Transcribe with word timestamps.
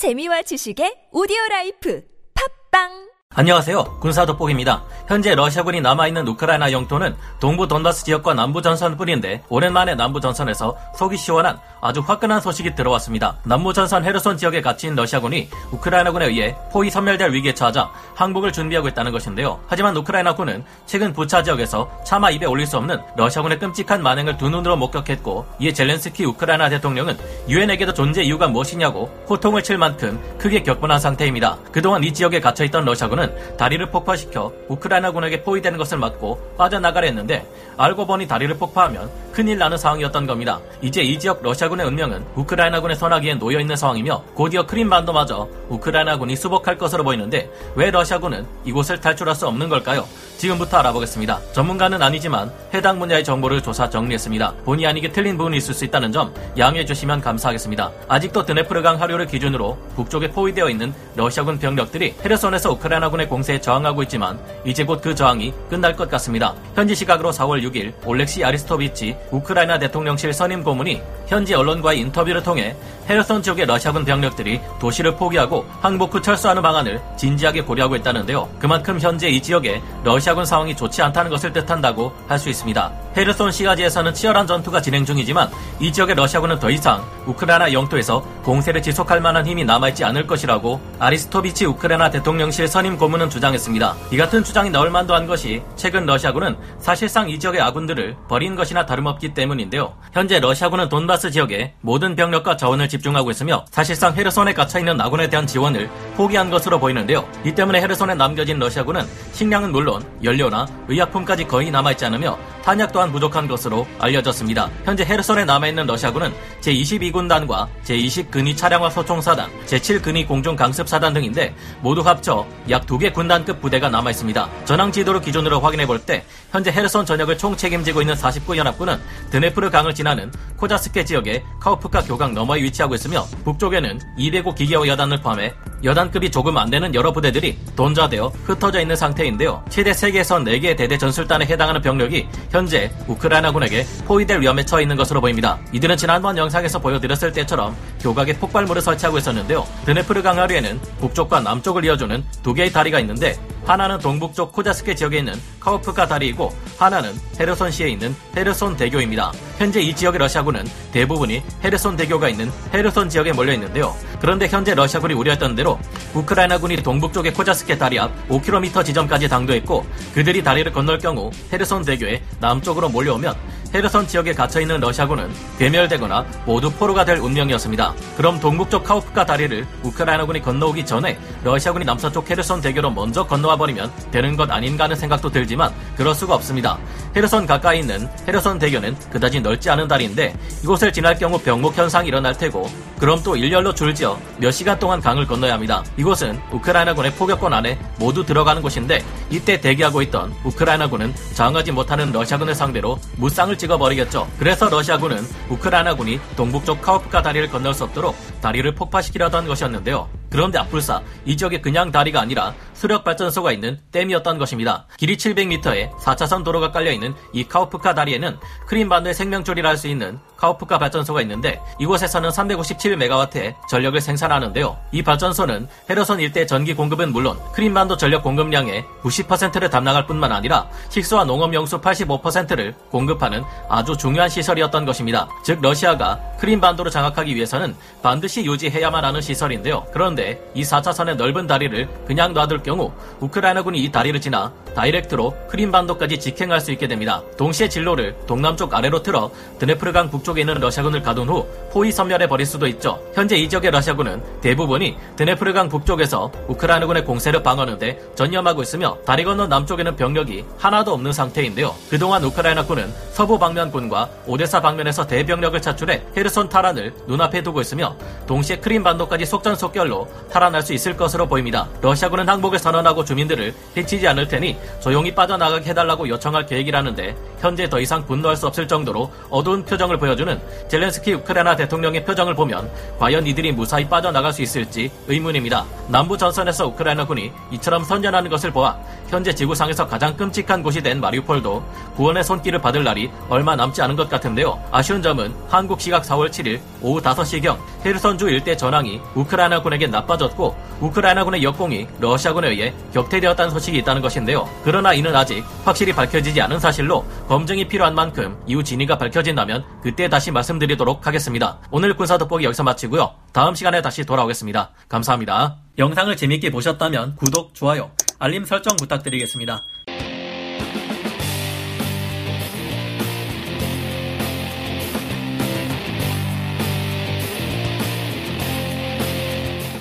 재미와 0.00 0.40
지식의 0.48 1.12
오디오 1.12 1.36
라이프. 1.50 2.00
팟빵 2.32 3.09
안녕하세요. 3.32 3.84
군사 4.00 4.26
돋보기입니다. 4.26 4.82
현재 5.06 5.36
러시아군이 5.36 5.80
남아있는 5.80 6.26
우크라이나 6.26 6.72
영토는 6.72 7.14
동부 7.38 7.68
돈바스 7.68 8.04
지역과 8.04 8.34
남부 8.34 8.60
전선뿐인데 8.60 9.44
오랜만에 9.48 9.94
남부 9.94 10.20
전선에서 10.20 10.76
속이 10.96 11.16
시원한 11.16 11.56
아주 11.80 12.00
화끈한 12.00 12.40
소식이 12.40 12.74
들어왔습니다. 12.74 13.36
남부 13.44 13.72
전선 13.72 14.04
헤르손 14.04 14.36
지역에 14.36 14.60
갇힌 14.60 14.96
러시아군이 14.96 15.48
우크라이나군에 15.70 16.26
의해 16.26 16.56
포위 16.72 16.90
섬멸될 16.90 17.32
위기에 17.32 17.54
처하자 17.54 17.90
항복을 18.16 18.52
준비하고 18.52 18.88
있다는 18.88 19.12
것인데요. 19.12 19.60
하지만 19.68 19.96
우크라이나군은 19.96 20.64
최근 20.86 21.12
부차 21.12 21.44
지역에서 21.44 21.88
차마 22.04 22.30
입에 22.30 22.46
올릴 22.46 22.66
수 22.66 22.78
없는 22.78 22.98
러시아군의 23.14 23.60
끔찍한 23.60 24.02
만행을 24.02 24.38
두 24.38 24.50
눈으로 24.50 24.76
목격했고 24.76 25.46
이에 25.60 25.72
젤렌스키 25.72 26.24
우크라이나 26.24 26.68
대통령은 26.68 27.16
유엔에게도 27.48 27.94
존재 27.94 28.24
이유가 28.24 28.48
무엇이냐고 28.48 29.08
호통을 29.30 29.62
칠 29.62 29.78
만큼 29.78 30.20
크게 30.36 30.64
격분한 30.64 30.98
상태입니다. 30.98 31.58
그동안 31.70 32.02
이 32.02 32.12
지역에 32.12 32.40
갇혀있던 32.40 32.84
러시아군은 32.84 33.19
러시아군은 33.20 33.56
다리를 33.56 33.84
폭파시켜 33.90 34.52
우크라이나군에게 34.68 35.42
포위되는 35.42 35.78
것을 35.78 35.98
막고 35.98 36.40
빠져나가려 36.56 37.06
했는데 37.08 37.46
알고 37.76 38.06
보니 38.06 38.26
다리를 38.26 38.56
폭파하면 38.56 39.10
큰일 39.32 39.58
나는 39.58 39.76
상황이었던 39.76 40.26
겁니다. 40.26 40.60
이제 40.82 41.02
이 41.02 41.18
지역 41.18 41.42
러시아군의 41.42 41.86
운명은 41.86 42.24
우크라이나군의 42.34 42.96
선하기에 42.96 43.34
놓여 43.34 43.60
있는 43.60 43.76
상황이며 43.76 44.22
곧이어 44.34 44.66
크림반도마저 44.66 45.48
우크라이나군이 45.68 46.36
수복할 46.36 46.76
것으로 46.76 47.04
보이는데 47.04 47.50
왜 47.74 47.90
러시아군은 47.90 48.46
이곳을 48.64 49.00
탈출할 49.00 49.34
수 49.34 49.46
없는 49.46 49.68
걸까요? 49.68 50.06
지금부터 50.38 50.78
알아보겠습니다. 50.78 51.38
전문가는 51.52 52.00
아니지만 52.02 52.50
해당 52.72 52.98
분야의 52.98 53.22
정보를 53.22 53.62
조사 53.62 53.88
정리했습니다. 53.88 54.54
본의 54.64 54.86
아니게 54.86 55.12
틀린 55.12 55.36
부분이 55.36 55.58
있을 55.58 55.74
수 55.74 55.84
있다는 55.84 56.12
점 56.12 56.32
양해해 56.58 56.84
주시면 56.84 57.20
감사하겠습니다. 57.20 57.90
아직도 58.08 58.46
드네프르강 58.46 59.00
하류를 59.00 59.26
기준으로 59.26 59.78
북쪽에 59.96 60.30
포위되어 60.30 60.70
있는 60.70 60.94
러시아군 61.14 61.58
병력들이 61.58 62.14
헤르손에서 62.24 62.72
우크라이나 62.72 63.09
군의 63.10 63.28
공세에 63.28 63.60
저항하고 63.60 64.02
있지만 64.04 64.38
이제 64.64 64.84
곧 64.84 65.00
그 65.00 65.14
저항이 65.14 65.52
끝날 65.70 65.96
것 65.96 66.10
같습니다. 66.10 66.54
현지 66.74 66.94
시각으로 66.94 67.30
4월 67.32 67.62
6일 67.62 67.92
올렉시 68.04 68.44
아리스토비치 68.44 69.16
우크라이나 69.30 69.78
대통령실 69.78 70.32
선임 70.32 70.62
고문이 70.62 71.00
현지 71.26 71.54
언론과의 71.54 72.00
인터뷰를 72.00 72.42
통해 72.42 72.76
헤르손 73.08 73.42
지역의 73.42 73.66
러시아군 73.66 74.04
병력들이 74.04 74.60
도시를 74.80 75.16
포기하고 75.16 75.64
항복 75.80 76.14
후 76.14 76.20
철수하는 76.20 76.60
방안을 76.62 77.00
진지하게 77.16 77.62
고려하고 77.62 77.96
있다는데요. 77.96 78.48
그만큼 78.58 78.98
현재 79.00 79.28
이 79.28 79.40
지역에 79.40 79.80
러시아군 80.04 80.44
상황이 80.44 80.76
좋지 80.76 81.00
않다는 81.02 81.30
것을 81.30 81.52
뜻한다고 81.52 82.12
할 82.28 82.40
수 82.40 82.48
있습니다. 82.48 82.90
헤르손 83.16 83.52
시가지에서는 83.52 84.14
치열한 84.14 84.46
전투가 84.46 84.80
진행 84.80 85.04
중이지만 85.04 85.50
이 85.78 85.92
지역의 85.92 86.14
러시아군은 86.14 86.58
더 86.58 86.70
이상 86.70 87.04
우크라이나 87.26 87.72
영토에서 87.72 88.22
공세를 88.44 88.80
지속할 88.82 89.20
만한 89.20 89.46
힘이 89.46 89.64
남아있지 89.64 90.04
않을 90.04 90.26
것이라고 90.26 90.80
아리스토비치 90.98 91.66
우크라이나 91.66 92.10
대통령실 92.10 92.66
선임 92.68 92.96
고문은 93.00 93.30
주장했습니다. 93.30 93.96
이 94.12 94.16
같은 94.18 94.44
주장이 94.44 94.68
나올 94.68 94.90
만도 94.90 95.14
한 95.14 95.26
것이 95.26 95.62
최근 95.74 96.04
러시아군은 96.04 96.54
사실상 96.78 97.30
이 97.30 97.38
지역의 97.38 97.58
아군들을 97.58 98.14
버린 98.28 98.54
것이나 98.54 98.84
다름없기 98.84 99.32
때문인데요. 99.32 99.94
현재 100.12 100.38
러시아군은 100.38 100.90
돈바스 100.90 101.30
지역에 101.30 101.72
모든 101.80 102.14
병력과 102.14 102.58
자원을 102.58 102.90
집중하고 102.90 103.30
있으며 103.30 103.64
사실상 103.70 104.14
헤르손에 104.14 104.52
갇혀있는 104.52 105.00
아군에 105.00 105.30
대한 105.30 105.46
지원을 105.46 105.88
포기한 106.14 106.50
것으로 106.50 106.78
보이는데요. 106.78 107.26
이 107.42 107.52
때문에 107.52 107.80
헤르손에 107.80 108.14
남겨진 108.16 108.58
러시아군은 108.58 109.06
식량은 109.32 109.72
물론 109.72 110.04
연료나 110.22 110.66
의약품까지 110.88 111.44
거의 111.44 111.70
남아있지 111.70 112.04
않으며 112.04 112.38
탄약 112.62 112.92
또한 112.92 113.10
부족한 113.10 113.48
것으로 113.48 113.86
알려졌습니다. 113.98 114.68
현재 114.84 115.04
헤르손에 115.04 115.46
남아있는 115.46 115.86
러시아군은 115.86 116.34
제22군단과 116.60 117.66
제20근위 117.82 118.54
차량화 118.54 118.90
소총사단, 118.90 119.48
제7근위 119.64 120.28
공중강습사단 120.28 121.14
등인데 121.14 121.54
모두 121.80 122.02
합쳐 122.02 122.46
약 122.68 122.86
2개 122.90 123.12
군단급 123.14 123.60
부대가 123.60 123.88
남아 123.88 124.10
있습니다. 124.10 124.48
전황 124.64 124.90
지도를 124.90 125.20
기준으로 125.20 125.60
확인해 125.60 125.86
볼 125.86 126.00
때 126.00 126.24
현재 126.50 126.72
헤르손 126.72 127.06
전역을 127.06 127.38
총 127.38 127.56
책임지고 127.56 128.00
있는 128.00 128.16
49 128.16 128.56
연합군은 128.56 128.98
드네프르 129.30 129.70
강을 129.70 129.94
지나는 129.94 130.32
코자스케 130.56 131.04
지역의 131.04 131.44
카우프카 131.60 132.02
교강 132.02 132.34
너머에 132.34 132.62
위치하고 132.62 132.94
있으며 132.96 133.26
북쪽에는 133.44 134.00
205 134.16 134.54
기계화 134.54 134.86
여단을 134.88 135.20
포함해 135.20 135.52
여단급이 135.82 136.30
조금 136.30 136.56
안 136.58 136.70
되는 136.70 136.94
여러 136.94 137.12
부대들이 137.12 137.58
돈자되어 137.76 138.32
흩어져 138.44 138.80
있는 138.80 138.96
상태인데요. 138.96 139.64
최대 139.68 139.92
세계에서 139.92 140.38
4개 140.38 140.76
대대 140.76 140.98
전술단에 140.98 141.46
해당하는 141.46 141.80
병력이 141.80 142.28
현재 142.50 142.90
우크라이나군에게 143.06 143.86
포위될 144.06 144.40
위험에 144.40 144.64
처해 144.64 144.82
있는 144.82 144.96
것으로 144.96 145.20
보입니다. 145.20 145.58
이들은 145.72 145.96
지난번 145.96 146.36
영상에서 146.36 146.78
보여드렸을 146.78 147.32
때처럼 147.32 147.74
교각에 148.00 148.34
폭발물을 148.34 148.82
설치하고 148.82 149.18
있었는데요. 149.18 149.66
드네프르 149.86 150.22
강하류에는 150.22 150.80
북쪽과 151.00 151.40
남쪽을 151.40 151.84
이어주는 151.84 152.24
두 152.42 152.54
개의 152.54 152.72
다리가 152.72 153.00
있는데 153.00 153.36
하나는 153.70 153.98
동북쪽 154.00 154.50
코자스케 154.50 154.96
지역에 154.96 155.18
있는 155.18 155.32
카우프카 155.60 156.08
다리이고 156.08 156.52
하나는 156.76 157.14
헤르손시에 157.38 157.88
있는 157.88 158.16
헤르손 158.36 158.76
대교입니다. 158.76 159.30
현재 159.58 159.80
이 159.80 159.94
지역의 159.94 160.18
러시아군은 160.18 160.64
대부분이 160.90 161.40
헤르손 161.62 161.96
대교가 161.96 162.28
있는 162.28 162.50
헤르손 162.74 163.08
지역에 163.08 163.32
몰려 163.32 163.52
있는데요. 163.52 163.94
그런데 164.20 164.48
현재 164.48 164.74
러시아군이 164.74 165.14
우려했던 165.14 165.54
대로 165.54 165.78
우크라이나군이 166.14 166.82
동북쪽의 166.82 167.32
코자스케 167.32 167.78
다리 167.78 168.00
앞 168.00 168.10
5km 168.28 168.84
지점까지 168.84 169.28
당도했고 169.28 169.86
그들이 170.14 170.42
다리를 170.42 170.72
건널 170.72 170.98
경우 170.98 171.30
헤르손 171.52 171.84
대교에 171.84 172.24
남쪽으로 172.40 172.88
몰려오면 172.88 173.36
헤르선 173.72 174.06
지역에 174.06 174.34
갇혀있는 174.34 174.80
러시아군은 174.80 175.30
괴멸되거나 175.58 176.26
모두 176.44 176.70
포로가 176.72 177.04
될 177.04 177.18
운명이었습니다. 177.18 177.94
그럼 178.16 178.40
동북쪽 178.40 178.82
카우프카 178.82 179.24
다리를 179.24 179.64
우크라이나군이 179.84 180.42
건너오기 180.42 180.84
전에 180.84 181.18
러시아군이 181.44 181.84
남서쪽 181.84 182.28
헤르선 182.28 182.60
대교로 182.60 182.90
먼저 182.90 183.24
건너와 183.26 183.56
버리면 183.56 183.92
되는 184.10 184.36
것 184.36 184.50
아닌가 184.50 184.84
하는 184.84 184.96
생각도 184.96 185.30
들지만 185.30 185.72
그럴 185.96 186.14
수가 186.14 186.34
없습니다. 186.34 186.78
헤르선 187.14 187.46
가까이 187.46 187.80
있는 187.80 188.08
헤르선 188.26 188.58
대교는 188.58 188.96
그다지 189.10 189.40
넓지 189.40 189.70
않은 189.70 189.86
다리인데 189.86 190.34
이곳을 190.64 190.92
지날 190.92 191.16
경우 191.16 191.38
병목 191.38 191.76
현상이 191.76 192.08
일어날 192.08 192.36
테고 192.36 192.68
그럼 192.98 193.22
또 193.22 193.36
일렬로 193.36 193.72
줄지어 193.74 194.18
몇 194.38 194.50
시간 194.50 194.78
동안 194.78 195.00
강을 195.00 195.26
건너야 195.26 195.54
합니다. 195.54 195.82
이곳은 195.96 196.38
우크라이나군의 196.50 197.14
포격권 197.14 197.52
안에 197.52 197.78
모두 197.98 198.26
들어가는 198.26 198.60
곳인데 198.60 199.02
이때 199.30 199.60
대기하고 199.60 200.02
있던 200.02 200.34
우크라이나군은 200.44 201.14
저항하지 201.34 201.72
못하는 201.72 202.12
러시아군을 202.12 202.54
상대로 202.54 202.98
무쌍을 203.16 203.56
찍어버리겠죠. 203.60 204.26
그래서 204.38 204.68
러시아군은 204.68 205.18
우크라이나군이 205.48 206.18
동북쪽 206.36 206.82
카우프카 206.82 207.22
다리를 207.22 207.48
건널 207.48 207.74
수 207.74 207.84
없도록 207.84 208.16
다리를 208.40 208.74
폭파시키려던 208.74 209.46
것이었는데요. 209.46 210.19
그런데 210.30 210.58
앞불사 210.58 211.02
이 211.24 211.36
지역에 211.36 211.60
그냥 211.60 211.90
다리가 211.90 212.20
아니라 212.20 212.54
수력 212.72 213.04
발전소가 213.04 213.52
있는 213.52 213.78
댐이었던 213.92 214.38
것입니다. 214.38 214.86
길이 214.96 215.16
700m에 215.16 215.90
4차선 215.98 216.44
도로가 216.44 216.70
깔려 216.70 216.92
있는 216.92 217.14
이 217.32 217.44
카우프카 217.44 217.94
다리에는 217.94 218.38
크림반도의 218.66 219.14
생명줄이라 219.14 219.68
할 219.68 219.80
수 219.80 219.88
있는 219.88 220.18
카우프카 220.36 220.78
발전소가 220.78 221.22
있는데 221.22 221.60
이곳에서는 221.78 222.28
357메가와트의 222.30 223.54
전력을 223.68 224.00
생산하는데요. 224.00 224.76
이 224.92 225.02
발전소는 225.02 225.68
헤르손 225.88 226.20
일대 226.20 226.46
전기 226.46 226.74
공급은 226.74 227.12
물론 227.12 227.38
크림반도 227.52 227.96
전력 227.96 228.22
공급량의 228.22 228.84
90%를 229.02 229.70
담당할 229.70 230.06
뿐만 230.06 230.32
아니라 230.32 230.68
식수와 230.90 231.24
농업 231.24 231.52
용수 231.54 231.80
85%를 231.80 232.74
공급하는 232.90 233.42
아주 233.68 233.96
중요한 233.96 234.28
시설이었던 234.28 234.84
것입니다. 234.84 235.28
즉 235.42 235.60
러시아가 235.62 236.20
크림반도를 236.38 236.90
장악하기 236.90 237.34
위해서는 237.34 237.74
반드시 238.02 238.44
유지해야만 238.44 239.04
하는 239.04 239.20
시설인데요. 239.20 239.86
그런데 240.20 240.38
이 240.54 240.62
4차선의 240.62 241.16
넓은 241.16 241.46
다리를 241.46 241.88
그냥 242.06 242.34
놔둘 242.34 242.62
경우 242.62 242.92
우크라이나군이 243.20 243.82
이 243.82 243.90
다리를 243.90 244.20
지나 244.20 244.52
다이렉트로 244.74 245.34
크림반도까지 245.48 246.18
직행할 246.18 246.60
수 246.60 246.72
있게 246.72 246.88
됩니다. 246.88 247.22
동시에 247.36 247.68
진로를 247.68 248.14
동남쪽 248.26 248.74
아래로 248.74 249.02
틀어 249.02 249.30
드네프르강 249.58 250.10
북쪽에 250.10 250.40
있는 250.40 250.54
러시아군을 250.54 251.02
가둔 251.02 251.28
후 251.28 251.46
포위 251.72 251.92
섬멸해 251.92 252.26
버릴 252.28 252.46
수도 252.46 252.66
있죠. 252.66 253.00
현재 253.14 253.36
이 253.36 253.48
지역의 253.48 253.70
러시아군은 253.70 254.22
대부분이 254.40 254.96
드네프르강 255.16 255.68
북쪽에서 255.68 256.30
우크라이나군의 256.48 257.04
공세를 257.04 257.42
방어하는데 257.42 257.98
전념하고 258.14 258.62
있으며 258.62 258.96
다리 259.04 259.24
건너 259.24 259.46
남쪽에는 259.46 259.96
병력이 259.96 260.44
하나도 260.58 260.92
없는 260.92 261.12
상태인데요. 261.12 261.74
그동안 261.88 262.24
우크라이나군은 262.24 262.92
서부 263.12 263.38
방면군과 263.38 264.08
오데사 264.26 264.60
방면에서 264.60 265.06
대병력을 265.06 265.60
차출해 265.60 266.02
헤르손 266.16 266.48
탈환을 266.48 266.94
눈앞에 267.06 267.42
두고 267.42 267.60
있으며 267.60 267.96
동시에 268.26 268.58
크림반도까지 268.58 269.26
속전속결로 269.26 270.08
탈환할 270.32 270.62
수 270.62 270.72
있을 270.72 270.96
것으로 270.96 271.26
보입니다. 271.26 271.68
러시아군은 271.80 272.28
항복을 272.28 272.58
선언하고 272.58 273.04
주민들을 273.04 273.54
해치지 273.76 274.06
않을 274.08 274.28
테니 274.28 274.56
조용히 274.80 275.14
빠져나가게 275.14 275.70
해달라고 275.70 276.08
요청할 276.08 276.46
계획이라는데 276.46 277.16
현재 277.40 277.68
더 277.68 277.80
이상 277.80 278.04
분노할 278.04 278.36
수 278.36 278.46
없을 278.46 278.68
정도로 278.68 279.10
어두운 279.30 279.64
표정을 279.64 279.98
보여주는 279.98 280.40
젤렌스키 280.68 281.14
우크라이나 281.14 281.56
대통령의 281.56 282.04
표정을 282.04 282.34
보면 282.34 282.70
과연 282.98 283.26
이들이 283.26 283.52
무사히 283.52 283.88
빠져나갈 283.88 284.32
수 284.32 284.42
있을지 284.42 284.90
의문입니다. 285.06 285.64
남부 285.88 286.18
전선에서 286.18 286.66
우크라이나군이 286.68 287.32
이처럼 287.52 287.84
선전하는 287.84 288.30
것을 288.30 288.50
보아 288.50 288.78
현재 289.08 289.34
지구상에서 289.34 289.86
가장 289.86 290.16
끔찍한 290.16 290.62
곳이 290.62 290.82
된 290.82 291.00
마리우폴도 291.00 291.64
구원의 291.96 292.24
손길을 292.24 292.60
받을 292.60 292.84
날이 292.84 293.10
얼마 293.28 293.56
남지 293.56 293.80
않은 293.82 293.96
것 293.96 294.08
같은데요. 294.08 294.62
아쉬운 294.70 295.02
점은 295.02 295.34
한국 295.48 295.80
시각 295.80 296.02
4월 296.02 296.28
7일 296.28 296.60
오후 296.82 297.00
5시경 297.00 297.58
헤르선주 297.84 298.28
일대 298.28 298.56
전황이 298.56 299.00
우크라이나군에게 299.14 299.86
나빠졌고 299.86 300.56
우크라이나군의 300.80 301.42
역공이 301.42 301.86
러시아군에 302.00 302.48
의해 302.48 302.74
격퇴되었다는 302.92 303.50
소식이 303.50 303.78
있다는 303.78 304.02
것인데요. 304.02 304.48
그러나 304.64 304.92
이는 304.92 305.14
아직 305.14 305.44
확실히 305.64 305.92
밝혀지지 305.92 306.40
않은 306.42 306.58
사실로 306.58 307.04
검증이 307.28 307.68
필요한 307.68 307.94
만큼 307.94 308.38
이후 308.46 308.62
진위가 308.62 308.98
밝혀진다면 308.98 309.64
그때 309.82 310.08
다시 310.08 310.30
말씀드리도록 310.30 311.06
하겠습니다. 311.06 311.58
오늘 311.70 311.96
군사 311.96 312.18
돋보기 312.18 312.44
여기서 312.44 312.62
마치고요. 312.62 313.14
다음 313.32 313.54
시간에 313.54 313.80
다시 313.80 314.04
돌아오겠습니다. 314.04 314.70
감사합니다. 314.88 315.56
영상을 315.78 316.14
재밌게 316.16 316.50
보셨다면 316.50 317.16
구독, 317.16 317.54
좋아요, 317.54 317.90
알림 318.18 318.44
설정 318.44 318.76
부탁드리겠습니다. 318.76 319.62